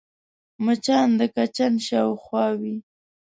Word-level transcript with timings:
مچان 0.63 1.09
د 1.19 1.21
کچن 1.35 1.73
شاوخوا 1.87 2.45
وي 2.59 2.75